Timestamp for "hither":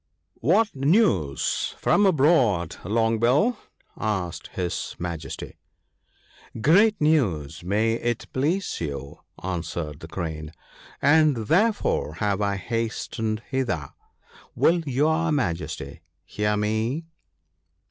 13.47-13.89